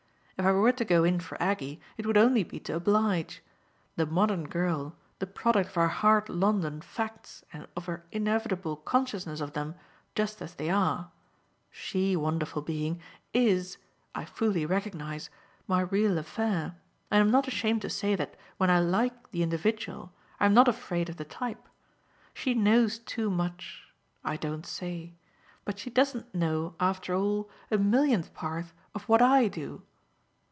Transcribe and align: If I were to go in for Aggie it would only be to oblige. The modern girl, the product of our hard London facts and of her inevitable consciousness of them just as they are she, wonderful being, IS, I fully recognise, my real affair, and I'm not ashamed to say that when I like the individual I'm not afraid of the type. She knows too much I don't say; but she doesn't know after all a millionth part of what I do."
If 0.37 0.47
I 0.47 0.51
were 0.53 0.71
to 0.71 0.83
go 0.85 1.03
in 1.03 1.19
for 1.19 1.39
Aggie 1.39 1.79
it 1.97 2.07
would 2.07 2.17
only 2.17 2.41
be 2.43 2.59
to 2.61 2.73
oblige. 2.75 3.43
The 3.95 4.07
modern 4.07 4.45
girl, 4.45 4.95
the 5.19 5.27
product 5.27 5.69
of 5.69 5.77
our 5.77 5.87
hard 5.89 6.29
London 6.29 6.81
facts 6.81 7.45
and 7.53 7.67
of 7.75 7.85
her 7.85 8.05
inevitable 8.11 8.77
consciousness 8.77 9.39
of 9.39 9.53
them 9.53 9.75
just 10.15 10.41
as 10.41 10.55
they 10.55 10.71
are 10.71 11.11
she, 11.69 12.15
wonderful 12.15 12.63
being, 12.63 12.99
IS, 13.35 13.77
I 14.15 14.25
fully 14.25 14.65
recognise, 14.65 15.29
my 15.67 15.81
real 15.81 16.17
affair, 16.17 16.75
and 17.11 17.21
I'm 17.21 17.29
not 17.29 17.47
ashamed 17.47 17.83
to 17.83 17.89
say 17.91 18.15
that 18.15 18.35
when 18.57 18.71
I 18.71 18.79
like 18.79 19.29
the 19.29 19.43
individual 19.43 20.11
I'm 20.39 20.55
not 20.55 20.67
afraid 20.67 21.07
of 21.07 21.17
the 21.17 21.23
type. 21.25 21.67
She 22.33 22.55
knows 22.55 22.97
too 22.97 23.29
much 23.29 23.83
I 24.23 24.37
don't 24.37 24.65
say; 24.65 25.13
but 25.65 25.77
she 25.77 25.91
doesn't 25.91 26.33
know 26.33 26.73
after 26.79 27.13
all 27.13 27.47
a 27.69 27.77
millionth 27.77 28.33
part 28.33 28.65
of 28.95 29.03
what 29.03 29.21
I 29.21 29.47
do." 29.47 29.83